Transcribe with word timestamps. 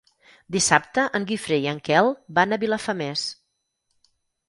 Dissabte 0.55 1.03
en 1.19 1.27
Guifré 1.33 1.61
i 1.67 1.69
en 1.73 1.83
Quel 1.91 2.11
van 2.41 2.53
a 2.53 2.61
Vilafamés. 2.67 3.31